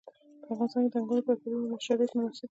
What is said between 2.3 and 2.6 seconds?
دي.